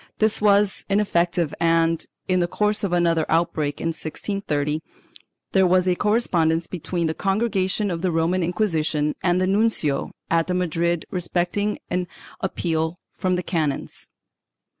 This 0.17 0.41
was 0.41 0.83
ineffective 0.89 1.53
and, 1.59 2.03
in 2.27 2.39
the 2.39 2.47
course 2.47 2.83
of 2.83 2.91
another 2.91 3.23
outbreak 3.29 3.79
in 3.79 3.89
1630, 3.89 4.81
there 5.51 5.67
was 5.67 5.87
a 5.87 5.93
correspondence 5.93 6.65
between 6.65 7.05
the 7.05 7.13
Congregation 7.13 7.91
of 7.91 8.01
the 8.01 8.11
Roman 8.11 8.41
Inquisition 8.41 9.13
and 9.21 9.39
the 9.39 9.45
nuncio 9.45 10.09
at 10.31 10.49
Madrid 10.49 11.05
respecting 11.11 11.77
an 11.91 12.07
appeal 12.41 12.97
from 13.13 13.35
the 13.35 13.43
canons. 13.43 14.07